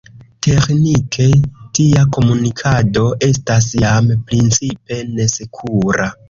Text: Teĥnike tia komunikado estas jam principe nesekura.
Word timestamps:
Teĥnike 0.45 1.27
tia 1.79 2.05
komunikado 2.17 3.03
estas 3.29 3.69
jam 3.85 4.09
principe 4.33 4.99
nesekura. 5.21 6.11